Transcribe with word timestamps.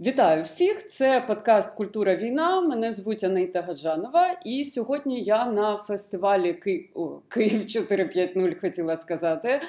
Вітаю 0.00 0.42
всіх! 0.42 0.86
Це 0.86 1.20
подкаст 1.20 1.74
Культура 1.74 2.16
війна. 2.16 2.60
Мене 2.60 2.92
звуть 2.92 3.24
Анита 3.24 3.62
Гаджанова, 3.62 4.40
і 4.44 4.64
сьогодні 4.64 5.22
я 5.22 5.46
на 5.46 5.76
фестивалі 5.76 6.54
Ки... 6.54 6.90
О, 6.94 7.20
Київ 7.28 7.66
450 7.66 8.60
хотіла 8.60 8.96
сказати. 8.96 9.60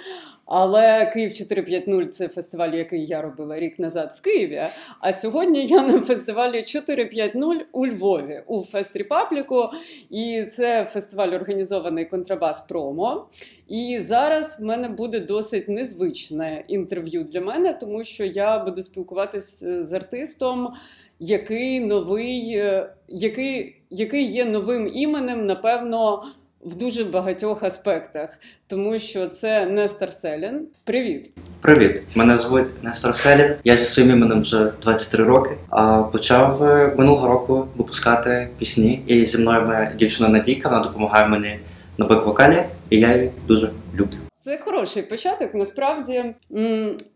Але 0.52 1.06
Київ 1.06 1.34
450 1.34 2.14
це 2.14 2.28
фестиваль, 2.28 2.74
який 2.74 3.06
я 3.06 3.22
робила 3.22 3.60
рік 3.60 3.80
назад 3.80 4.16
в 4.18 4.22
Києві. 4.22 4.62
А 5.00 5.14
сьогодні 5.14 5.66
я 5.66 5.82
на 5.82 6.00
фестивалі 6.00 6.64
450 6.64 7.36
у 7.72 7.88
Львові 7.88 8.44
у 8.48 8.64
Фест 8.64 8.96
Репабліку. 8.96 9.70
І 10.10 10.44
це 10.44 10.86
фестиваль 10.86 11.30
організований 11.30 12.06
Контрабас 12.06 12.62
Промо. 12.62 13.28
І 13.68 14.00
зараз 14.02 14.60
в 14.60 14.64
мене 14.64 14.90
буде 14.90 15.20
досить 15.20 15.70
незвичне 15.70 16.64
інтерв'ю 16.68 17.24
для 17.24 17.42
мене, 17.42 17.74
тому 17.74 18.04
що 18.04 18.26
я 18.26 18.60
буду 18.60 18.82
спілкуватися 18.82 19.84
з 19.84 19.94
артистом, 19.94 20.74
який 21.20 21.80
новий, 21.80 22.56
е, 22.56 22.94
який, 23.08 23.76
який 23.90 24.26
є 24.26 24.46
новим 24.46 24.92
іменем, 24.94 25.46
напевно. 25.46 26.24
В 26.66 26.76
дуже 26.76 27.04
багатьох 27.04 27.64
аспектах, 27.64 28.30
тому 28.68 29.00
що 29.00 29.28
це 29.28 29.66
Нестор 29.66 30.12
Селін. 30.12 30.62
Привіт, 30.84 31.32
привіт! 31.62 32.02
Мене 32.16 32.38
звуть 32.38 32.84
Нестор 32.84 33.16
Селін. 33.16 33.56
Я 33.64 33.78
зі 33.78 33.86
своїм 33.86 34.12
іменем 34.12 34.42
вже 34.42 34.72
23 34.82 35.24
роки. 35.24 35.50
А 35.70 36.04
почав 36.04 36.64
е, 36.64 36.94
минулого 36.98 37.28
року 37.28 37.68
випускати 37.78 38.50
пісні. 38.58 39.02
І 39.08 39.26
зі 39.26 39.38
мною 39.38 39.66
моя 39.66 39.92
дівчина 40.00 40.30
Надійка 40.30 40.70
вона 40.70 40.82
допомагає 40.82 41.28
мені 41.28 41.60
на 41.98 42.06
бек-вокалі, 42.06 42.64
і 42.90 43.00
я 43.00 43.16
її 43.16 43.32
дуже 43.48 43.70
люблю. 43.96 44.29
Це 44.42 44.58
хороший 44.58 45.04
початок. 45.04 45.54
Насправді 45.54 46.36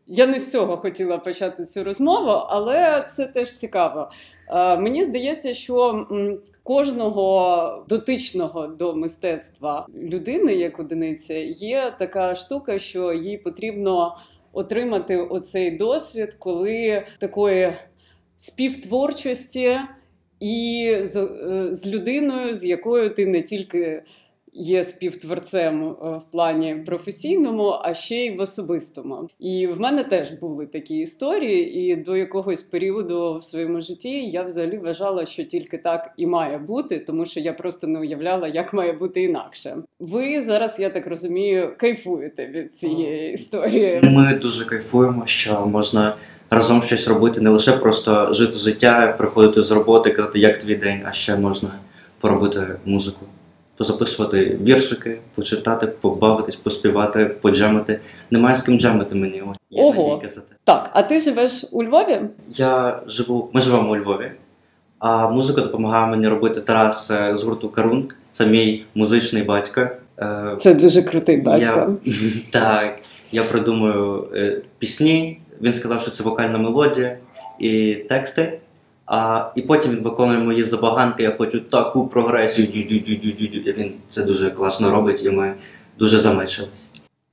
я 0.07 0.27
не 0.27 0.39
з 0.39 0.51
цього 0.51 0.77
хотіла 0.77 1.17
почати 1.17 1.65
цю 1.65 1.83
розмову, 1.83 2.29
але 2.29 3.05
це 3.09 3.25
теж 3.25 3.53
цікаво. 3.53 4.11
Мені 4.53 5.03
здається, 5.03 5.53
що 5.53 6.07
кожного 6.63 7.85
дотичного 7.89 8.67
до 8.67 8.95
мистецтва 8.95 9.87
людини, 9.95 10.53
як 10.53 10.79
одиниця, 10.79 11.33
є 11.47 11.93
така 11.99 12.35
штука, 12.35 12.79
що 12.79 13.13
їй 13.13 13.37
потрібно 13.37 14.17
отримати 14.53 15.17
оцей 15.17 15.71
досвід, 15.71 16.35
коли 16.39 17.05
такої 17.19 17.73
співтворчості 18.37 19.79
і 20.39 20.95
з, 21.01 21.15
е, 21.15 21.89
людиною, 21.89 22.53
з 22.53 22.65
якою 22.65 23.09
ти 23.09 23.25
не 23.25 23.41
тільки 23.41 24.03
є 24.53 24.83
співтворцем 24.83 25.83
е, 25.83 26.17
в 26.17 26.31
плані 26.31 26.75
професійному, 26.85 27.79
а 27.83 27.93
ще 27.93 28.15
й 28.15 28.37
в 28.37 28.39
особистому. 28.39 29.29
І 29.39 29.67
в 29.67 29.79
мене 29.79 30.03
теж 30.03 30.31
були 30.31 30.65
такі 30.65 30.97
історії, 30.97 31.75
і 31.75 31.95
до 31.95 32.17
якогось 32.17 32.63
періоду 32.63 33.37
в 33.37 33.43
своєму 33.43 33.81
житті 33.81 34.29
я 34.29 34.43
взагалі 34.43 34.77
вважала, 34.77 35.25
що 35.25 35.43
тільки 35.43 35.77
так 35.77 36.13
і 36.17 36.27
має 36.27 36.57
бути, 36.57 36.99
тому 36.99 37.25
що 37.25 37.39
я 37.39 37.53
просто 37.53 37.87
не 37.87 37.99
уявляла, 37.99 38.47
як 38.47 38.73
має 38.73 38.93
бути 38.93 39.23
інакше. 39.23 39.77
Ви 39.99 40.43
зараз, 40.43 40.79
я 40.79 40.89
так 40.89 41.07
розумію, 41.07 41.73
кайфуєте 41.77 42.47
від 42.47 42.75
цієї 42.75 43.33
історії. 43.33 44.01
Ми 44.03 44.39
дуже 44.41 44.65
кайфуємо, 44.65 45.23
що 45.25 45.65
можна. 45.65 46.15
Разом 46.49 46.83
щось 46.83 47.07
робити, 47.07 47.41
не 47.41 47.49
лише 47.49 47.71
просто 47.71 48.33
жити 48.33 48.57
життя, 48.57 49.15
приходити 49.17 49.61
з 49.61 49.71
роботи, 49.71 50.11
казати, 50.11 50.39
як 50.39 50.59
твій 50.59 50.75
день, 50.75 51.01
а 51.05 51.13
ще 51.13 51.35
можна 51.35 51.69
поробити 52.19 52.65
музику 52.85 53.25
позаписувати 53.83 54.57
віршики, 54.63 55.17
почитати, 55.35 55.87
побавитись, 55.87 56.55
поспівати, 56.55 57.25
поджемити. 57.41 57.99
Немає 58.31 58.57
з 58.57 58.63
ким 58.63 58.79
джемити 58.79 59.15
мені. 59.15 59.43
Є 59.69 59.83
Ого. 59.83 60.21
Так, 60.63 60.89
а 60.93 61.03
ти 61.03 61.19
живеш 61.19 61.65
у 61.71 61.83
Львові? 61.83 62.19
Я 62.55 62.99
живу, 63.07 63.49
ми 63.53 63.61
живемо 63.61 63.91
у 63.91 63.97
Львові, 63.97 64.31
а 64.99 65.29
музику 65.29 65.61
допомагає 65.61 66.07
мені 66.07 66.27
робити 66.27 66.61
Тарас 66.61 67.11
е, 67.11 67.37
з 67.37 67.43
гурту 67.43 67.69
Карунг. 67.69 68.15
Це 68.31 68.45
мій 68.45 68.85
музичний 68.95 69.43
батько. 69.43 69.87
Е, 70.19 70.55
Це 70.59 70.73
дуже 70.75 71.01
крутий 71.01 71.41
батько. 71.41 71.97
Я, 72.05 72.13
так, 72.51 72.99
я 73.31 73.43
придумую 73.43 74.27
е, 74.35 74.61
пісні. 74.79 75.39
Він 75.61 75.73
сказав, 75.73 76.01
що 76.01 76.11
це 76.11 76.23
вокальна 76.23 76.57
мелодія 76.57 77.17
і 77.59 77.93
тексти. 77.93 78.59
А, 79.05 79.51
І 79.55 79.61
потім 79.61 79.91
він 79.91 80.03
виконує 80.03 80.39
мої 80.39 80.63
забаганки, 80.63 81.23
я 81.23 81.31
хочу 81.31 81.59
таку 81.59 82.07
прогресію. 82.07 82.67
Він 83.77 83.91
це 84.09 84.23
дуже 84.23 84.51
класно 84.51 84.91
робить, 84.91 85.23
і 85.23 85.29
ми 85.29 85.53
дуже 85.99 86.19
замечились. 86.19 86.69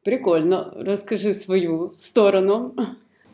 Прикольно, 0.04 0.72
розкажи 0.86 1.34
свою 1.34 1.91
сторону. 1.97 2.70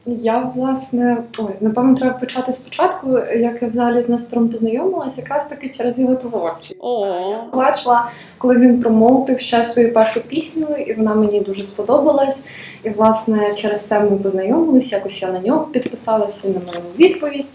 Я 0.07 0.53
власне 0.55 1.17
ой, 1.39 1.55
напевно, 1.61 1.95
треба 1.97 2.19
почати 2.19 2.53
спочатку. 2.53 3.19
Як 3.19 3.63
я 3.63 3.69
взагалі 3.69 4.03
з 4.03 4.09
Нестором 4.09 4.49
познайомилася, 4.49 5.21
якраз 5.21 5.49
таки 5.49 5.69
через 5.69 5.99
його 5.99 6.15
творчість. 6.15 6.81
Я 6.83 7.45
бачила, 7.55 8.11
коли 8.39 8.57
він 8.59 8.83
промовив 8.83 9.41
ще 9.41 9.65
свою 9.65 9.95
першу 9.95 10.21
пісню, 10.21 10.67
і 10.87 10.95
вона 10.95 11.15
мені 11.15 11.41
дуже 11.41 11.65
сподобалась. 11.65 12.49
І 12.85 12.91
власне 12.91 13.55
через 13.55 13.89
це 13.89 14.01
ми 14.01 14.17
познайомилися. 14.17 14.97
Якось 14.97 15.23
я 15.23 15.33
на 15.33 15.41
нього 15.41 15.65
підписалася 15.73 16.49
на 16.49 16.61
мою 16.67 16.81
відповідь. 16.99 17.47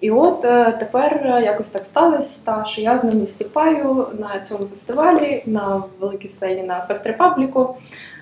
І 0.00 0.10
от 0.10 0.44
е, 0.44 0.76
тепер 0.80 1.40
якось 1.44 1.70
так 1.70 1.86
сталося, 1.86 2.46
та 2.46 2.64
що 2.64 2.80
я 2.80 2.98
з 2.98 3.04
ним 3.04 3.20
виступаю 3.20 4.06
на 4.18 4.40
цьому 4.40 4.66
фестивалі 4.66 5.42
на 5.46 5.82
великій 6.00 6.28
сцені 6.28 6.62
на 6.62 6.80
Фест 6.80 7.06
Репабліку. 7.06 7.76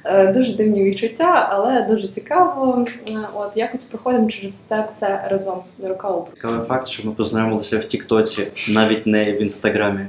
Е, 0.04 0.32
дуже 0.32 0.54
дивні 0.54 0.84
відчуття, 0.84 1.48
але 1.50 1.82
дуже 1.82 2.08
цікаво. 2.08 2.86
Е, 3.08 3.12
от 3.34 3.50
якось 3.54 3.84
проходимо 3.84 4.30
через 4.30 4.54
це 4.54 4.86
все 4.90 5.28
разом 5.30 5.58
рука 5.82 6.08
об 6.08 6.28
Цікавий 6.34 6.66
факт, 6.66 6.88
що 6.88 7.08
ми 7.08 7.12
познайомилися 7.12 7.78
в 7.78 7.84
Тіктоці, 7.84 8.46
навіть 8.68 9.06
не 9.06 9.32
в 9.32 9.42
інстаграмі. 9.42 10.00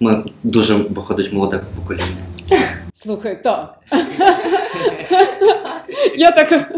Ми 0.00 0.24
дуже 0.42 0.74
виходить 0.74 1.32
молоде 1.32 1.60
покоління. 1.76 2.16
Слухай, 3.02 3.42
так. 3.42 3.78
Я 6.16 6.30
так 6.30 6.72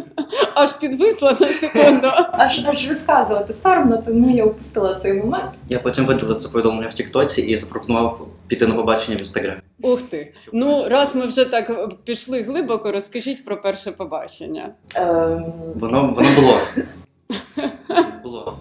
аж 0.55 0.73
підвисла 0.73 1.37
на 1.41 1.49
секунду. 1.49 2.09
Аж 2.33 2.67
аж 2.67 2.91
розказувати 2.91 3.55
соромно, 3.55 4.03
тому 4.07 4.37
я 4.37 4.45
опустила 4.45 4.95
цей 4.95 5.13
момент. 5.13 5.51
Я 5.69 5.79
потім 5.79 6.07
видалив 6.07 6.43
це 6.43 6.49
повідомлення 6.49 6.89
в 6.89 6.95
Тіктоці 6.95 7.43
і 7.43 7.57
запропонував 7.57 8.29
піти 8.47 8.67
на 8.67 8.75
побачення 8.75 9.17
в 9.17 9.21
інстаграмі. 9.21 9.61
Ух 9.83 10.03
ти. 10.03 10.35
Ну, 10.53 10.89
раз 10.89 11.17
ми 11.17 11.27
вже 11.27 11.45
так 11.45 11.95
пішли 12.05 12.43
глибоко, 12.43 12.93
розкажіть 12.93 13.45
про 13.45 13.63
перше 13.63 13.93
побачення. 13.93 14.69
Ем... 14.95 15.53
Воно 15.75 16.15
воно 16.17 16.29
було. 16.37 16.61
Було. 18.23 18.59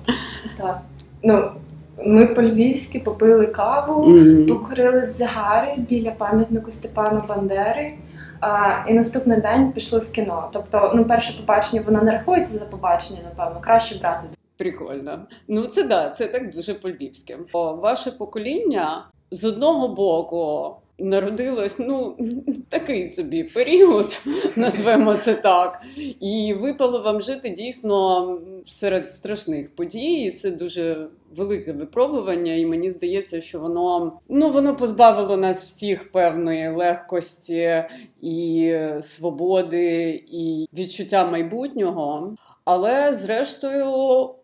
Так. 0.58 0.82
Ну, 1.24 1.52
ми 1.98 2.28
по-львівськи 2.28 3.00
попили 3.00 3.46
каву, 3.46 4.06
mm-hmm. 4.06 4.48
покурили 4.48 5.08
дзигари 5.12 5.76
біля 5.78 6.12
пам'ятнику 6.12 6.72
Степана 6.72 7.24
Бандери. 7.28 7.94
А, 8.40 8.84
І 8.90 8.94
наступний 8.94 9.42
день 9.42 9.72
пішли 9.72 10.00
в 10.00 10.12
кіно. 10.12 10.50
Тобто, 10.54 10.92
ну, 10.96 11.06
перше 11.06 11.38
побачення 11.38 11.84
воно 11.86 12.02
не 12.02 12.12
рахується 12.12 12.58
за 12.58 12.66
побачення, 12.66 13.20
напевно, 13.24 13.62
краще 13.62 14.00
брати. 14.00 14.28
Прикольно. 14.58 15.20
Ну 15.48 15.68
це 15.68 15.84
да, 15.84 16.10
це 16.10 16.28
так 16.28 16.56
дуже 16.56 16.74
по-львівськи. 16.74 17.38
Ваше 17.54 18.12
покоління 18.12 19.06
з 19.32 19.44
одного 19.44 19.88
боку 19.88 20.76
народилось 21.00 21.80
ну 21.80 22.18
такий 22.70 23.08
собі 23.08 23.44
період, 23.44 24.22
назвемо 24.56 25.16
це 25.16 25.34
так, 25.34 25.82
і 26.20 26.56
випало 26.60 27.02
вам 27.02 27.22
жити 27.22 27.50
дійсно 27.50 28.38
серед 28.68 29.12
страшних 29.12 29.76
подій. 29.76 30.24
І 30.24 30.32
Це 30.32 30.52
дуже 30.52 31.08
велике 31.38 31.74
випробування, 31.74 32.54
і 32.54 32.66
мені 32.66 32.92
здається, 32.92 33.42
що 33.42 33.60
воно 33.60 34.14
ну 34.30 34.50
воно 34.50 34.76
позбавило 34.76 35.38
нас 35.38 35.64
всіх 35.64 36.12
певної 36.12 36.70
легкості 36.70 37.84
і 38.22 38.76
свободи, 39.02 40.24
і 40.28 40.68
відчуття 40.74 41.32
майбутнього. 41.32 42.36
Але 42.66 43.16
зрештою 43.16 43.90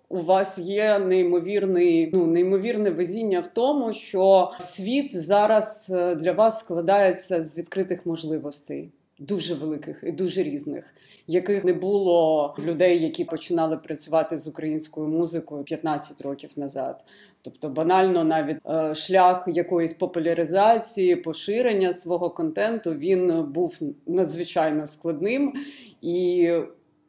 у 0.10 0.20
вас 0.20 0.60
є 0.60 1.00
неймовірний, 1.00 2.10
ну 2.14 2.28
неймовірне 2.28 2.90
везіння 2.90 3.40
в 3.40 3.48
тому, 3.48 3.94
що 3.94 4.52
світ 4.60 5.18
зараз 5.18 5.88
е, 5.90 6.16
для 6.16 6.32
вас 6.32 6.60
складається 6.60 7.44
з 7.44 7.58
відкритих 7.58 8.06
можливостей. 8.06 8.92
Дуже 9.20 9.54
великих 9.54 10.04
і 10.04 10.12
дуже 10.12 10.44
різних, 10.44 10.94
яких 11.28 11.64
не 11.64 11.74
було 11.74 12.56
людей, 12.60 13.04
які 13.04 13.26
починали 13.26 13.78
працювати 13.78 14.38
з 14.38 14.48
українською 14.48 15.08
музикою 15.08 15.64
15 15.64 16.22
років 16.22 16.50
назад. 16.56 17.04
Тобто, 17.42 17.70
банально, 17.70 18.24
навіть 18.24 18.58
е, 18.66 18.96
шлях 18.96 19.44
якоїсь 19.48 19.94
популяризації, 19.94 21.16
поширення 21.16 21.94
свого 21.94 22.30
контенту 22.30 22.94
він 22.94 23.44
був 23.44 23.80
надзвичайно 24.08 24.88
складним 24.88 25.54
і 26.02 26.52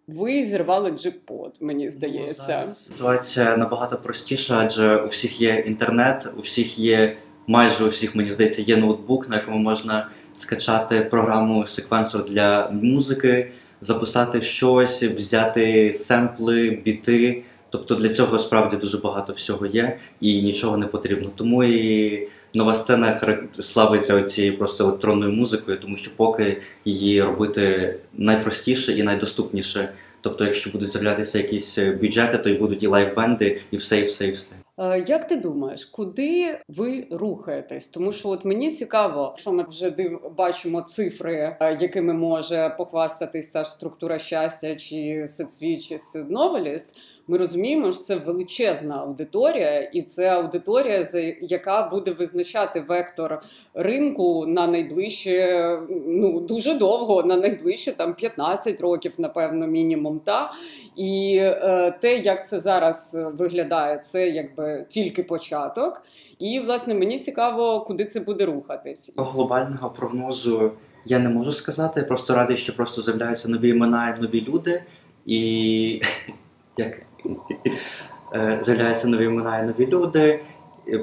ви 0.07 0.45
зірвали 0.45 0.91
джекпот, 0.91 1.63
мені 1.63 1.85
ну, 1.85 1.91
здається. 1.91 2.65
Ну, 2.67 2.73
Ситуація 2.73 3.57
набагато 3.57 3.97
простіша, 3.97 4.59
адже 4.59 4.97
у 4.97 5.07
всіх 5.07 5.41
є 5.41 5.65
інтернет, 5.67 6.29
у 6.37 6.41
всіх 6.41 6.79
є 6.79 7.17
майже 7.47 7.85
у 7.85 7.89
всіх, 7.89 8.15
мені 8.15 8.33
здається, 8.33 8.63
є 8.63 8.77
ноутбук, 8.77 9.29
на 9.29 9.37
якому 9.37 9.59
можна 9.59 10.09
скачати 10.35 11.01
програму 11.01 11.67
секвенсор 11.67 12.25
для 12.25 12.71
музики, 12.71 13.53
записати 13.81 14.43
щось, 14.43 15.03
взяти 15.03 15.93
семпли, 15.93 16.71
біти, 16.85 17.43
Тобто 17.71 17.95
для 17.95 18.09
цього 18.09 18.39
справді 18.39 18.77
дуже 18.77 18.99
багато 18.99 19.33
всього 19.33 19.67
є 19.67 19.99
і 20.21 20.43
нічого 20.43 20.77
не 20.77 20.87
потрібно. 20.87 21.31
Тому 21.37 21.65
і 21.65 22.29
нова 22.55 22.75
сцена 22.75 23.21
славиться 23.61 24.23
цією 24.23 24.59
просто 24.59 24.85
електронною 24.85 25.33
музикою, 25.33 25.79
тому 25.79 25.97
що 25.97 26.11
поки 26.17 26.63
її 26.85 27.23
робити 27.23 27.95
найпростіше 28.15 28.93
і 28.93 29.03
найдоступніше. 29.03 29.93
Тобто, 30.21 30.45
якщо 30.45 30.71
будуть 30.71 30.89
з'являтися 30.89 31.39
якісь 31.39 31.79
бюджети, 31.79 32.39
то 32.39 32.51
й 32.51 32.55
будуть 32.55 32.83
і 32.83 32.89
лайв-бенди, 32.89 33.61
і 33.71 33.77
все, 33.77 34.01
і 34.01 34.05
все, 34.05 34.27
і 34.27 34.33
все. 34.33 34.60
Е, 34.81 35.05
Як 35.09 35.29
ти 35.29 35.37
думаєш, 35.37 35.85
куди 35.85 36.59
ви 36.69 37.07
рухаєтесь? 37.11 37.87
Тому 37.87 38.13
що 38.13 38.29
от 38.29 38.45
мені 38.45 38.71
цікаво, 38.71 39.35
що 39.37 39.53
ми 39.53 39.65
вже 39.69 39.91
див 39.91 40.21
бачимо 40.37 40.81
цифри, 40.81 41.57
е, 41.61 41.79
якими 41.81 42.15
може 42.15 42.75
похвастатись 42.79 43.49
та 43.49 43.65
ж 43.65 43.71
структура 43.71 44.19
щастя, 44.19 44.77
чи 44.77 45.25
Сетсвіт, 45.29 45.83
чи 45.83 45.99
Сидновеліст. 45.99 46.97
Ми 47.31 47.39
розуміємо, 47.39 47.93
що 47.93 48.03
це 48.03 48.17
величезна 48.17 48.97
аудиторія, 48.97 49.81
і 49.81 50.03
це 50.03 50.29
аудиторія, 50.29 51.07
яка 51.41 51.83
буде 51.83 52.11
визначати 52.11 52.81
вектор 52.81 53.43
ринку 53.75 54.47
на 54.47 54.67
найближче, 54.67 55.79
ну 56.07 56.41
дуже 56.41 56.75
довго, 56.75 57.23
на 57.23 57.37
найближче 57.37 57.93
там 57.93 58.15
15 58.15 58.81
років, 58.81 59.15
напевно, 59.19 59.67
мінімум. 59.67 60.21
Та 60.25 60.53
і 60.97 61.37
е, 61.41 61.95
те, 62.01 62.17
як 62.17 62.49
це 62.49 62.61
зараз 62.61 63.15
е, 63.15 63.25
виглядає, 63.25 63.99
це 63.99 64.29
якби 64.29 64.70
тільки 64.89 65.23
початок. 65.23 66.03
І 66.39 66.61
власне 66.61 66.95
мені 66.95 67.19
цікаво, 67.19 67.81
куди 67.81 68.05
це 68.05 68.21
буде 68.21 68.47
рухатись. 68.47 69.15
Глобального 69.17 69.91
прогнозу 69.91 70.73
я 71.05 71.19
не 71.19 71.29
можу 71.29 71.53
сказати. 71.53 72.01
Я 72.01 72.07
просто 72.07 72.35
радий, 72.35 72.57
що 72.57 72.77
просто 72.77 73.03
з'являються 73.03 73.49
нові 73.49 73.69
імена 73.69 74.17
і 74.19 74.23
нові 74.23 74.41
люди, 74.41 74.83
і 75.27 76.03
як 76.77 77.03
Е, 78.35 78.59
з'являються 78.63 79.09
нові 79.09 79.25
імена 79.25 79.59
і 79.59 79.67
нові 79.67 79.87
люди. 79.87 80.41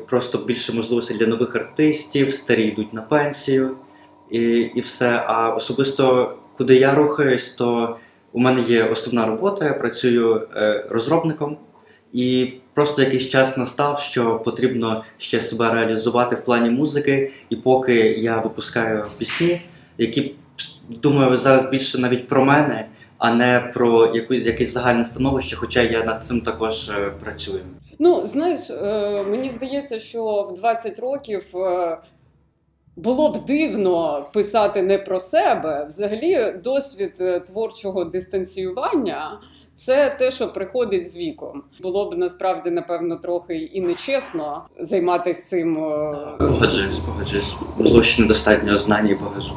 Просто 0.09 0.37
більше 0.37 0.73
можливостей 0.73 1.17
для 1.17 1.27
нових 1.27 1.55
артистів, 1.55 2.33
старі 2.33 2.63
йдуть 2.63 2.93
на 2.93 3.01
пенсію 3.01 3.77
і, 4.31 4.41
і 4.49 4.79
все. 4.79 5.23
А 5.27 5.49
особисто, 5.49 6.35
куди 6.57 6.75
я 6.75 6.95
рухаюсь, 6.95 7.53
то 7.53 7.97
у 8.31 8.39
мене 8.39 8.61
є 8.61 8.83
основна 8.83 9.25
робота, 9.25 9.65
я 9.65 9.73
працюю 9.73 10.47
е, 10.55 10.85
розробником, 10.89 11.57
і 12.13 12.53
просто 12.77 13.01
якийсь 13.01 13.29
час 13.29 13.57
настав, 13.57 13.99
що 13.99 14.39
потрібно 14.39 15.03
ще 15.17 15.41
себе 15.41 15.73
реалізувати 15.73 16.35
в 16.35 16.45
плані 16.45 16.69
музики, 16.69 17.31
і 17.49 17.55
поки 17.55 17.95
я 17.99 18.37
випускаю 18.37 19.05
пісні, 19.17 19.61
які 19.97 20.35
думаю 20.89 21.39
зараз 21.39 21.65
більше 21.65 21.97
навіть 21.97 22.27
про 22.27 22.45
мене, 22.45 22.87
а 23.17 23.33
не 23.33 23.71
про 23.73 24.15
якусь 24.15 24.43
якесь 24.43 24.73
загальне 24.73 25.05
становище, 25.05 25.55
хоча 25.55 25.81
я 25.81 26.03
над 26.03 26.25
цим 26.25 26.41
також 26.41 26.89
е, 26.89 27.11
працюю. 27.23 27.59
Ну, 27.99 28.27
знаєш, 28.27 28.69
е, 28.69 29.23
мені 29.29 29.51
здається, 29.51 29.99
що 29.99 30.49
в 30.51 30.53
20 30.59 30.99
років 30.99 31.43
е, 31.55 31.97
було 32.97 33.29
б 33.29 33.45
дивно 33.45 34.25
писати 34.33 34.81
не 34.81 34.97
про 34.97 35.19
себе. 35.19 35.85
Взагалі, 35.89 36.53
досвід 36.63 37.13
е, 37.19 37.39
творчого 37.39 38.03
дистанціювання 38.03 39.39
це 39.75 40.15
те, 40.19 40.31
що 40.31 40.53
приходить 40.53 41.11
з 41.11 41.17
віком. 41.17 41.63
Було 41.81 42.09
б 42.09 42.17
насправді, 42.17 42.69
напевно, 42.71 43.15
трохи 43.15 43.55
і 43.57 43.81
нечесно 43.81 44.61
займатися 44.79 45.41
цим. 45.49 45.77
е, 45.83 46.15
Погоджуюсь, 46.39 46.99
погоджуюсь. 46.99 47.53
Можливо, 47.77 48.03
ще 48.03 48.21
недостатньо 48.21 48.77
знань 48.77 49.09
і 49.09 49.15
багажу. 49.15 49.51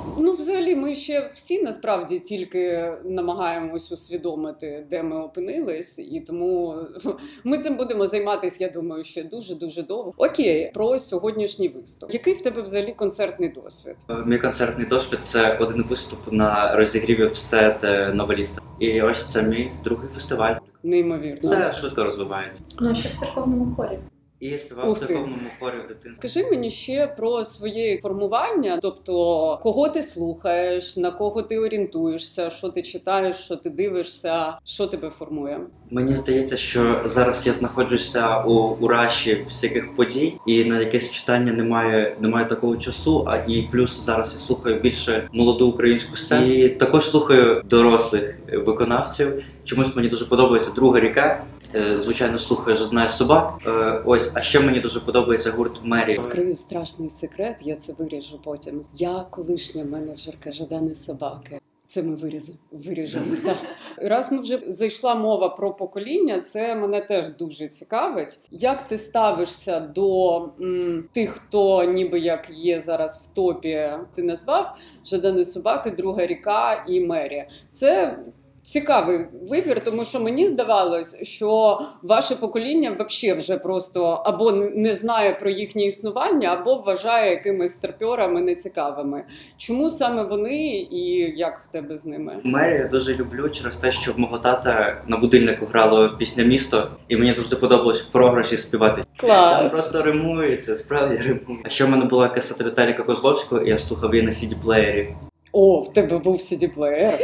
Взагалі, 0.61 0.77
ми 0.77 0.95
ще 0.95 1.31
всі 1.35 1.62
насправді 1.62 2.19
тільки 2.19 2.93
намагаємось 3.05 3.93
усвідомити, 3.93 4.87
де 4.91 5.03
ми 5.03 5.21
опинились, 5.23 5.99
і 5.99 6.21
тому 6.21 6.77
ми 7.45 7.59
цим 7.59 7.77
будемо 7.77 8.07
займатися, 8.07 8.65
я 8.65 8.71
думаю, 8.71 9.05
ще 9.05 9.25
дуже 9.25 9.55
дуже 9.55 9.83
довго. 9.83 10.15
Окей, 10.17 10.71
про 10.75 10.99
сьогоднішній 10.99 11.69
виступ. 11.69 12.12
Який 12.12 12.35
в 12.35 12.43
тебе 12.43 12.62
взагалі 12.62 12.93
концертний 12.93 13.49
досвід? 13.49 13.97
Е, 14.11 14.15
Мій 14.27 14.39
концертний 14.39 14.87
досвід 14.87 15.19
це 15.23 15.59
один 15.61 15.83
виступ 15.83 16.19
на 16.33 16.77
розігріві 16.77 17.27
все 17.27 17.77
де 17.81 18.12
новеліста. 18.15 18.62
І 18.79 19.03
ось 19.03 19.27
це 19.27 19.43
мій 19.43 19.71
другий 19.85 20.09
фестиваль. 20.15 20.55
Неймовірно. 20.83 21.41
Все 21.43 21.73
швидко 21.73 22.05
розвивається. 22.05 22.62
Ну, 22.81 22.95
ще 22.95 23.09
в 23.09 23.12
церковному 23.17 23.75
хорі. 23.77 23.99
І 24.41 24.59
співав 24.59 24.89
Ух 24.89 24.97
в 24.97 25.01
церковному 25.01 25.37
хорі 25.61 25.75
в 25.85 25.89
дитинстві. 25.89 26.29
Скажи 26.29 26.51
мені 26.51 26.71
ще 26.71 27.07
про 27.07 27.45
своє 27.45 27.99
формування, 27.99 28.79
тобто 28.83 29.59
кого 29.63 29.89
ти 29.89 30.03
слухаєш, 30.03 30.97
на 30.97 31.11
кого 31.11 31.43
ти 31.43 31.59
орієнтуєшся, 31.59 32.51
що 32.51 32.69
ти 32.69 32.83
читаєш, 32.83 33.37
що 33.37 33.57
ти 33.57 33.71
дивишся, 33.71 34.59
що 34.65 34.87
тебе 34.87 35.11
формує? 35.11 35.61
Мені 35.91 36.15
здається, 36.15 36.57
що 36.57 37.01
зараз 37.05 37.47
я 37.47 37.55
знаходжуся 37.55 38.43
у, 38.43 38.53
у 38.81 38.89
раші 38.89 39.47
всяких 39.49 39.97
подій, 39.97 40.35
і 40.47 40.65
на 40.65 40.81
якесь 40.81 41.11
читання 41.11 41.53
немає, 41.53 42.17
немає 42.21 42.47
такого 42.47 42.77
часу. 42.77 43.25
А 43.29 43.37
і 43.37 43.69
плюс 43.73 44.05
зараз 44.05 44.35
я 44.35 44.41
слухаю 44.41 44.81
більше 44.81 45.29
молоду 45.33 45.69
українську 45.69 46.17
сцену. 46.17 46.47
І 46.47 46.69
також 46.69 47.11
слухаю 47.11 47.63
дорослих 47.65 48.35
виконавців. 48.58 49.44
Чомусь 49.64 49.97
мені 49.97 50.08
дуже 50.08 50.25
подобається 50.26 50.70
друга 50.70 51.00
ріка. 51.00 51.44
Е, 51.75 51.99
Звичайно, 52.02 52.38
слухаю 52.38 52.76
«Жодна 52.76 53.05
із 53.05 53.12
собак. 53.12 53.55
Е, 53.67 53.70
Ось, 54.05 54.31
а 54.35 54.41
ще 54.41 54.61
мені 54.61 54.81
дуже 54.81 55.00
подобається 55.00 55.50
гурт 55.50 55.73
Мері. 55.82 56.12
Відкрию 56.12 56.56
страшний 56.56 57.11
секрет, 57.11 57.56
я 57.61 57.76
це 57.76 57.93
виріжу 57.99 58.41
потім. 58.44 58.82
Я 58.94 59.25
колишня 59.31 59.85
менеджерка 59.85 60.52
Жадани 60.52 60.94
собаки. 60.94 61.61
Це 61.87 62.02
ми 62.02 62.14
вирізали. 62.14 62.58
Виріжемо. 62.73 63.25
Так. 63.44 63.56
Раз 63.97 64.32
ми 64.32 64.38
вже 64.41 64.61
зайшла 64.69 65.14
мова 65.14 65.49
про 65.49 65.73
покоління, 65.75 66.41
це 66.41 66.75
мене 66.75 67.00
теж 67.00 67.29
дуже 67.29 67.69
цікавить. 67.69 68.38
Як 68.50 68.88
ти 68.88 68.99
ставишся 68.99 69.81
до 69.81 70.37
м, 70.61 71.05
тих, 71.12 71.31
хто 71.31 71.85
ніби 71.85 72.19
як 72.19 72.50
є 72.50 72.81
зараз 72.81 73.19
в 73.31 73.35
топі, 73.35 73.91
ти 74.14 74.23
назвав 74.23 74.76
Жадани 75.06 75.44
собаки, 75.44 75.91
друга 75.91 76.26
ріка 76.26 76.85
і 76.88 77.00
Мері. 77.00 77.44
Це 77.70 78.19
цікавий 78.62 79.19
вибір, 79.51 79.85
тому 79.85 80.05
що 80.05 80.21
мені 80.21 80.49
здавалось, 80.49 81.23
що 81.23 81.81
ваше 82.03 82.37
покоління 82.37 82.97
взагалі 82.99 83.39
вже 83.39 83.59
просто 83.59 84.05
або 84.05 84.53
не- 84.53 84.95
знає 84.95 85.35
про 85.41 85.51
їхнє 85.51 85.83
існування, 85.85 86.49
або 86.49 86.75
вважає 86.75 87.31
якимись 87.31 87.73
старпьорами 87.73 88.41
нецікавими. 88.41 89.25
Чому 89.57 89.91
саме 89.91 90.23
вони 90.23 90.67
і 90.91 91.35
як 91.39 91.61
в 91.61 91.67
тебе 91.67 91.99
з 91.99 92.07
ними? 92.07 92.37
Мері 92.45 92.79
я 92.79 92.89
дуже 92.89 93.15
люблю 93.15 93.49
через 93.49 93.77
те, 93.77 93.93
що 93.93 94.12
в 94.12 94.19
мого 94.19 94.39
тата 94.39 95.03
на 95.07 95.17
будильнику 95.17 95.67
грало 95.67 96.17
пісня 96.19 96.45
місто, 96.45 96.89
і 97.09 97.17
мені 97.17 97.33
завжди 97.33 97.57
подобалось 97.57 98.03
в 98.03 98.11
програші 98.12 98.59
співати. 98.59 99.05
Там 99.21 99.69
просто 99.69 100.03
римується, 100.03 100.76
справді 100.76 101.17
римує. 101.17 101.61
А 101.64 101.69
ще 101.69 101.85
в 101.85 101.88
мене 101.90 102.05
була 102.05 102.29
касета 102.29 102.64
Віталіка 102.64 103.02
Козловського, 103.02 103.61
і 103.61 103.69
я 103.69 103.79
слухав 103.79 104.14
її 104.14 104.26
на 104.26 104.33
CD-плеєрі. 104.33 105.09
О, 105.52 105.80
в 105.80 105.92
тебе 105.92 106.19
був 106.19 106.37
CD-плеєр. 106.37 107.19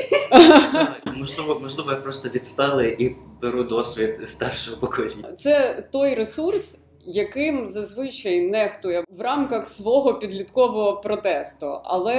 Можливо, 1.17 1.59
можливо, 1.63 1.91
я 1.91 1.97
просто 1.97 2.29
відстали 2.29 2.97
і 2.99 3.17
беру 3.43 3.63
досвід 3.65 4.21
старшого 4.27 4.77
покоління. 4.77 5.33
Це 5.33 5.85
той 5.93 6.15
ресурс, 6.15 6.79
яким 7.07 7.67
зазвичай 7.67 8.41
нехтує 8.41 9.05
в 9.17 9.21
рамках 9.21 9.67
свого 9.67 10.15
підліткового 10.15 10.97
протесту. 10.97 11.81
Але 11.85 12.17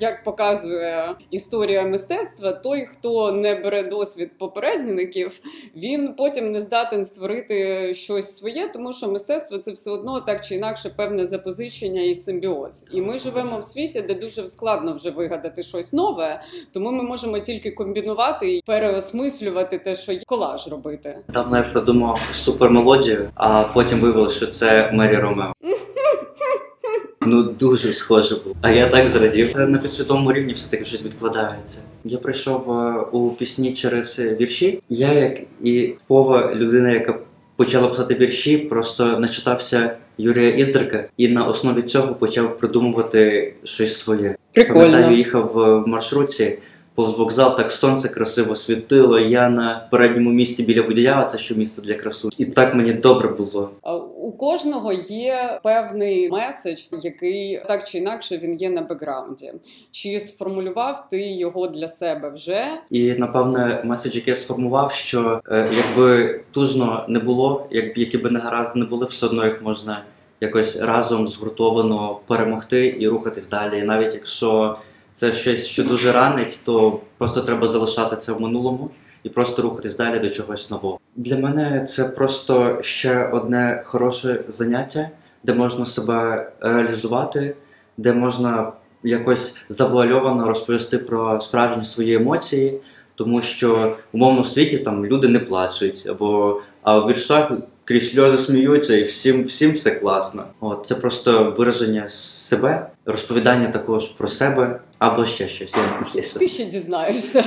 як 0.00 0.24
показує 0.24 1.14
історія 1.30 1.82
мистецтва, 1.82 2.52
той, 2.52 2.86
хто 2.86 3.32
не 3.32 3.54
бере 3.54 3.82
досвід 3.82 4.30
попередників, 4.38 5.40
він 5.76 6.14
потім 6.14 6.50
не 6.52 6.60
здатен 6.60 7.04
створити 7.04 7.94
щось 7.94 8.36
своє, 8.36 8.68
тому 8.68 8.92
що 8.92 9.08
мистецтво 9.08 9.58
це 9.58 9.72
все 9.72 9.90
одно 9.90 10.20
так 10.20 10.44
чи 10.44 10.54
інакше 10.54 10.90
певне 10.96 11.26
запозичення 11.26 12.02
і 12.02 12.14
симбіоз. 12.14 12.88
І 12.92 13.00
ми 13.00 13.18
живемо 13.18 13.58
в 13.58 13.64
світі, 13.64 14.02
де 14.02 14.14
дуже 14.14 14.48
складно 14.48 14.94
вже 14.94 15.10
вигадати 15.10 15.62
щось 15.62 15.92
нове, 15.92 16.42
тому 16.72 16.90
ми 16.90 17.02
можемо 17.02 17.38
тільки 17.38 17.70
комбінувати 17.70 18.56
і 18.56 18.62
переосмислювати 18.66 19.78
те, 19.78 19.96
що 19.96 20.12
є, 20.12 20.20
колаж 20.26 20.68
робити. 20.68 21.18
Давно 21.28 21.56
я 21.56 21.62
придумав 21.62 22.20
супермелодію, 22.34 23.30
а 23.34 23.62
потім 23.62 24.00
виявилося, 24.14 24.36
що 24.36 24.46
це 24.46 24.90
Мері 24.92 25.16
Ромео. 25.16 25.52
Ну 27.26 27.42
дуже 27.42 27.92
схоже 27.92 28.36
було. 28.44 28.56
А 28.62 28.70
я 28.70 28.88
так 28.88 29.08
зрадів. 29.08 29.52
Це 29.52 29.66
на 29.66 29.78
підсвідомому 29.78 30.32
рівні 30.32 30.52
все 30.52 30.70
таки 30.70 30.84
щось 30.84 31.04
відкладається. 31.04 31.78
Я 32.04 32.18
прийшов 32.18 32.72
е, 32.72 33.00
у 33.12 33.30
пісні 33.30 33.74
через 33.74 34.18
е, 34.18 34.36
вірші. 34.40 34.82
Я, 34.88 35.12
як 35.12 35.40
і 35.62 35.82
типова 35.82 36.54
людина, 36.54 36.90
яка 36.90 37.18
почала 37.56 37.88
писати 37.88 38.14
вірші, 38.14 38.58
просто 38.58 39.18
начитався 39.18 39.96
Юрія 40.18 40.50
Іздрика 40.50 41.08
і 41.16 41.28
на 41.28 41.46
основі 41.46 41.82
цього 41.82 42.14
почав 42.14 42.58
придумувати 42.58 43.54
щось 43.64 44.00
своє. 44.00 44.36
Пам'ятаю, 44.54 45.16
їхав 45.16 45.50
в 45.54 45.88
маршрутці. 45.88 46.58
Повз 46.94 47.18
вокзал 47.18 47.56
так 47.56 47.72
сонце 47.72 48.08
красиво 48.08 48.56
світило. 48.56 49.18
Я 49.18 49.48
на 49.48 49.88
передньому 49.90 50.30
місці 50.30 50.62
біля 50.62 50.82
водія, 50.82 51.24
це 51.32 51.38
що 51.38 51.54
місто 51.54 51.82
для 51.82 51.94
красу. 51.94 52.30
І 52.38 52.46
так 52.46 52.74
мені 52.74 52.92
добре 52.92 53.28
було. 53.28 53.70
У 54.20 54.32
кожного 54.32 54.92
є 55.08 55.60
певний 55.62 56.30
меседж, 56.30 56.80
який 57.02 57.60
так 57.68 57.88
чи 57.88 57.98
інакше 57.98 58.38
він 58.38 58.56
є 58.56 58.70
на 58.70 58.82
бекграунді. 58.82 59.52
Чи 59.90 60.20
сформулював 60.20 61.08
ти 61.10 61.32
його 61.32 61.66
для 61.66 61.88
себе 61.88 62.30
вже? 62.30 62.64
І 62.90 63.12
напевне 63.12 63.80
меседж, 63.84 64.14
який 64.14 64.30
я 64.30 64.36
сформував, 64.36 64.92
що 64.92 65.40
е, 65.50 65.68
якби 65.76 66.40
тужно 66.52 67.04
не 67.08 67.18
було, 67.18 67.66
як 67.70 67.98
які 67.98 68.18
би 68.18 68.30
негаразди 68.30 68.78
не 68.78 68.84
були, 68.84 69.06
все 69.06 69.26
одно 69.26 69.46
їх 69.46 69.62
можна 69.62 70.04
якось 70.40 70.76
разом 70.76 71.28
згуртовано 71.28 72.20
перемогти 72.26 72.96
і 72.98 73.08
рухатись 73.08 73.48
далі. 73.48 73.82
Навіть 73.82 74.14
якщо 74.14 74.78
це 75.14 75.32
щось, 75.32 75.66
що 75.66 75.84
дуже 75.84 76.12
ранить, 76.12 76.60
то 76.64 77.00
просто 77.18 77.40
треба 77.40 77.68
залишати 77.68 78.16
це 78.16 78.32
в 78.32 78.40
минулому 78.40 78.90
і 79.22 79.28
просто 79.28 79.62
рухатись 79.62 79.96
далі 79.96 80.18
до 80.18 80.30
чогось 80.30 80.70
нового. 80.70 80.98
Для 81.16 81.36
мене 81.36 81.86
це 81.90 82.04
просто 82.04 82.78
ще 82.82 83.26
одне 83.26 83.82
хороше 83.86 84.40
заняття, 84.48 85.10
де 85.42 85.54
можна 85.54 85.86
себе 85.86 86.50
реалізувати, 86.60 87.56
де 87.96 88.12
можна 88.12 88.72
якось 89.02 89.56
завуальовано 89.68 90.48
розповісти 90.48 90.98
про 90.98 91.40
справжні 91.40 91.84
свої 91.84 92.14
емоції, 92.14 92.80
тому 93.14 93.42
що 93.42 93.96
в 94.12 94.16
умовному 94.16 94.44
світі 94.44 94.78
там 94.78 95.06
люди 95.06 95.28
не 95.28 95.38
плачуть, 95.38 96.06
або 96.06 96.60
а 96.82 96.98
в 96.98 97.08
віршах 97.08 97.52
крізь 97.84 98.10
сльози 98.12 98.38
сміються, 98.38 98.96
і 98.96 99.02
всім 99.02 99.44
всім 99.44 99.72
все 99.72 99.90
класно. 99.90 100.44
От 100.60 100.84
це 100.88 100.94
просто 100.94 101.54
вираження 101.58 102.08
себе, 102.10 102.86
розповідання 103.06 103.68
також 103.68 104.06
про 104.06 104.28
себе 104.28 104.80
або 105.12 105.26
ще 105.26 105.48
щось. 105.48 105.74
Я 106.14 106.22
Ти 106.38 106.48
ще 106.48 106.64
дізнаєшся. 106.64 107.44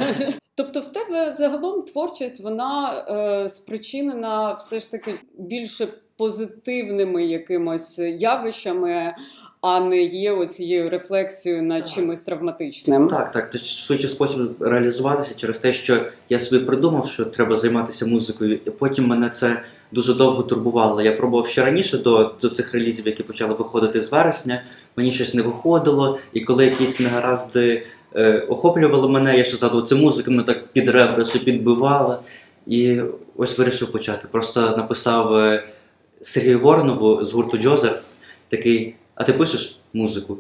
Тобто, 0.56 0.80
в 0.80 0.92
тебе 0.92 1.36
загалом 1.38 1.82
творчість 1.82 2.40
вона 2.40 3.06
е, 3.10 3.50
спричинена 3.50 4.54
все 4.54 4.80
ж 4.80 4.92
таки 4.92 5.20
більше 5.38 5.88
позитивними 6.18 7.26
якимось 7.26 8.00
явищами, 8.00 9.14
а 9.62 9.80
не 9.80 10.04
є 10.04 10.32
оцією 10.32 10.90
рефлексією 10.90 11.70
так. 11.70 11.88
чимось 11.88 12.20
травматичним. 12.20 13.08
Так, 13.08 13.32
так. 13.32 13.52
Це 13.52 13.60
швидше 13.60 14.10
спосіб 14.10 14.40
реалізуватися 14.60 15.36
через 15.36 15.60
те, 15.60 15.74
що 15.74 16.06
я 16.30 16.40
собі 16.40 16.66
придумав, 16.66 17.10
що 17.10 17.26
треба 17.26 17.58
займатися 17.58 18.06
музикою, 18.06 18.60
і 18.66 18.70
потім 18.70 19.08
мене 19.08 19.30
це 19.30 19.64
дуже 19.92 20.14
довго 20.14 20.44
турбувало. 20.44 21.02
Я 21.02 21.12
пробував 21.12 21.48
ще 21.48 21.66
раніше 21.66 21.98
до, 21.98 22.34
до 22.42 22.50
цих 22.50 22.74
релізів, 22.74 23.08
які 23.08 23.24
почали 23.24 23.54
виходити 23.54 24.02
з 24.02 24.12
вересня. 24.12 24.64
Мені 24.96 25.12
щось 25.12 25.34
не 25.34 25.42
виходило, 25.42 26.20
і 26.34 26.42
коли 26.42 26.66
якісь 26.66 27.00
негаразди 27.00 27.86
е, 28.16 28.40
охоплювали 28.40 29.10
мене, 29.10 29.38
я 29.38 29.44
ще 29.44 29.58
згадував, 29.58 29.88
це 29.88 29.96
музика, 29.96 30.32
мене 30.32 30.44
так 30.44 30.68
під 30.68 30.90
ребрицю 30.90 31.40
підбивала. 31.40 32.20
І 32.68 33.02
ось 33.38 33.58
вирішив 33.58 33.92
почати. 33.92 34.28
Просто 34.32 34.62
написав 34.62 35.36
е, 35.36 35.64
Сергію 36.22 36.60
Воронову 36.60 37.26
з 37.26 37.34
гурту 37.34 37.58
Джозерс 37.58 38.16
такий: 38.50 38.96
А 39.16 39.24
ти 39.24 39.34
пишеш 39.34 39.80
музику? 39.94 40.38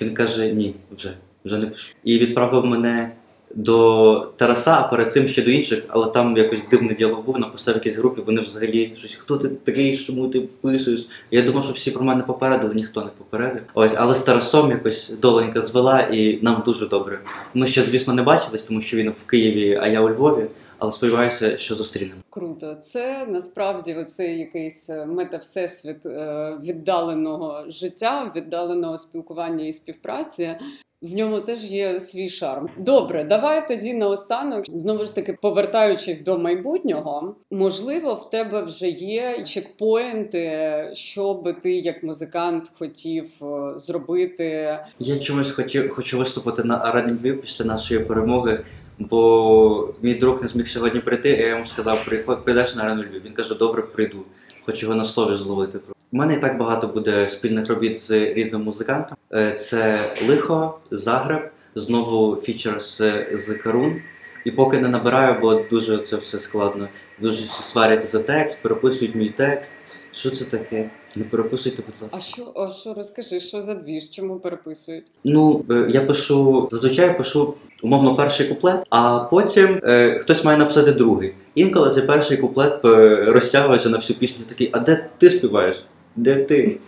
Він 0.00 0.14
каже: 0.14 0.52
Ні, 0.52 0.74
вже 0.96 1.14
вже 1.44 1.58
не 1.58 1.66
пишу. 1.66 1.94
І 2.04 2.18
відправив 2.18 2.66
мене 2.66 3.10
до 3.54 4.32
Тараса, 4.36 4.78
а 4.80 4.88
перед 4.88 5.12
цим 5.12 5.28
ще 5.28 5.42
до 5.42 5.50
інших, 5.50 5.84
але 5.88 6.06
там 6.06 6.36
якось 6.36 6.60
дивний 6.70 6.94
діалог 6.94 7.24
був, 7.24 7.38
написав 7.38 7.74
якійсь 7.74 7.96
групі, 7.96 8.22
вони 8.26 8.40
взагалі 8.40 8.92
щось, 8.98 9.14
хто 9.14 9.36
ти 9.36 9.48
такий, 9.48 9.96
чому 9.96 10.28
ти 10.28 10.40
пишеш? 10.40 11.06
Я 11.30 11.42
думав, 11.42 11.64
що 11.64 11.72
всі 11.72 11.90
про 11.90 12.04
мене 12.04 12.22
попередили, 12.22 12.74
ніхто 12.74 13.00
не 13.00 13.10
попередив. 13.18 13.62
Ось, 13.74 13.92
але 13.96 14.14
з 14.14 14.22
Тарасом 14.22 14.70
якось 14.70 15.12
доленька 15.22 15.62
звела, 15.62 16.00
і 16.00 16.38
нам 16.42 16.62
дуже 16.66 16.88
добре. 16.88 17.20
Ми 17.54 17.66
ще, 17.66 17.82
звісно, 17.82 18.14
не 18.14 18.22
бачились, 18.22 18.64
тому 18.64 18.80
що 18.80 18.96
він 18.96 19.10
в 19.10 19.26
Києві, 19.26 19.78
а 19.82 19.88
я 19.88 20.00
у 20.00 20.10
Львові. 20.10 20.46
Але 20.78 20.92
сподіваюся, 20.92 21.58
що 21.58 21.74
зустрінемо. 21.74 22.20
Круто, 22.30 22.74
це 22.74 23.26
насправді 23.28 23.94
оцей 23.94 24.38
якийсь 24.38 24.90
е, 24.90 25.06
метавсесвіт 25.06 26.06
е, 26.06 26.58
віддаленого 26.64 27.64
життя, 27.68 28.32
віддаленого 28.36 28.98
спілкування 28.98 29.66
і 29.66 29.72
співпраці. 29.72 30.56
В 31.04 31.14
ньому 31.14 31.40
теж 31.40 31.64
є 31.64 32.00
свій 32.00 32.28
шарм. 32.28 32.68
Добре, 32.78 33.24
давай 33.24 33.68
тоді 33.68 33.94
наостанок 33.94 34.64
знову 34.68 35.06
ж 35.06 35.14
таки 35.14 35.32
повертаючись 35.32 36.20
до 36.22 36.38
майбутнього, 36.38 37.36
можливо, 37.50 38.14
в 38.14 38.30
тебе 38.30 38.62
вже 38.62 38.88
є 38.88 39.44
чекпоінти, 39.44 40.90
що 40.92 41.34
би 41.34 41.52
ти 41.52 41.72
як 41.72 42.02
музикант 42.02 42.72
хотів 42.78 43.24
е, 43.42 43.78
зробити. 43.78 44.78
Я 44.98 45.18
чомусь 45.18 45.52
хотів 45.52 45.94
хочу 45.94 46.18
виступити 46.18 46.64
на 46.64 46.76
Арані 46.76 47.32
після 47.32 47.64
нашої 47.64 48.00
перемоги. 48.00 48.60
Бо 48.98 49.94
мій 50.02 50.14
друг 50.14 50.42
не 50.42 50.48
зміг 50.48 50.68
сьогодні 50.68 51.00
прийти, 51.00 51.28
я 51.28 51.48
йому 51.48 51.66
сказав, 51.66 51.98
прийдеш 52.44 52.74
на 52.74 52.82
Арену 52.82 53.02
Львів. 53.02 53.22
Він 53.24 53.32
каже, 53.32 53.54
добре, 53.54 53.82
прийду. 53.82 54.18
Хочу 54.66 54.86
його 54.86 54.94
на 54.94 55.04
слові 55.04 55.36
зловити. 55.36 55.78
У 56.14 56.16
мене 56.16 56.34
і 56.34 56.38
так 56.38 56.58
багато 56.58 56.86
буде 56.88 57.28
спільних 57.28 57.68
робіт 57.68 58.00
з 58.00 58.10
різними 58.10 58.64
музикантами. 58.64 59.16
Е, 59.32 59.58
це 59.60 60.00
лихо, 60.28 60.78
Загреб, 60.90 61.50
знову 61.74 62.36
фічер 62.36 62.82
з, 62.82 62.98
з 63.32 63.54
Карун. 63.54 63.96
І 64.44 64.50
поки 64.50 64.80
не 64.80 64.88
набираю, 64.88 65.40
бо 65.40 65.54
дуже 65.70 65.98
це 65.98 66.16
все 66.16 66.40
складно. 66.40 66.88
Дуже 67.20 67.46
сварять 67.46 68.10
за 68.10 68.18
текст, 68.18 68.62
переписують 68.62 69.14
мій 69.14 69.28
текст. 69.28 69.70
Що 70.12 70.30
це 70.30 70.44
таке? 70.44 70.90
Не 71.16 71.24
переписуйте, 71.24 71.82
будь 71.86 72.02
ласка. 72.02 72.16
А 72.16 72.20
що 72.20 72.52
а 72.56 72.70
що 72.70 72.94
розкажи, 72.94 73.40
що 73.40 73.60
за 73.60 73.74
двіж? 73.74 74.10
Чому 74.10 74.36
переписують? 74.36 75.06
Ну 75.24 75.64
е, 75.70 75.86
я 75.88 76.00
пишу 76.00 76.68
зазвичай 76.72 77.18
пишу 77.18 77.54
умовно 77.82 78.16
перший 78.16 78.48
куплет, 78.48 78.86
а 78.90 79.18
потім 79.18 79.80
е, 79.84 80.18
хтось 80.22 80.44
має 80.44 80.58
написати 80.58 80.92
другий. 80.92 81.34
Інколи 81.54 81.94
цей 81.94 82.02
перший 82.02 82.36
куплет 82.36 82.84
е, 82.84 83.24
розтягується 83.24 83.88
на 83.88 83.96
всю 83.96 84.18
пісню. 84.18 84.44
Такий, 84.48 84.70
а 84.72 84.78
де 84.78 85.06
ти 85.18 85.30
співаєш? 85.30 85.76
Де 86.16 86.44
ти? 86.44 86.78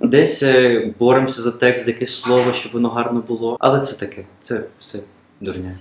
Десь 0.00 0.42
е, 0.42 0.94
боремося 0.98 1.42
за 1.42 1.52
текст, 1.52 1.88
якесь 1.88 2.14
слово, 2.14 2.52
щоб 2.52 2.72
воно 2.72 2.88
гарно 2.88 3.24
було. 3.28 3.56
Але 3.60 3.80
це 3.80 3.96
таке, 3.96 4.24
це 4.42 4.64
все 4.80 4.98
дурня. 5.40 5.78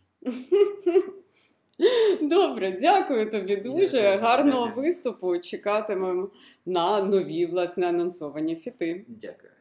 Добре, 2.22 2.78
дякую 2.82 3.32
тобі 3.32 3.56
дуже. 3.56 4.02
Дякую. 4.02 4.22
Гарного 4.22 4.66
дякую. 4.68 4.86
виступу. 4.86 5.40
Чекатимемо 5.40 6.30
на 6.66 7.04
нові 7.04 7.46
власне 7.46 7.88
анонсовані 7.88 8.56
фіти. 8.56 9.06
Дякую. 9.08 9.52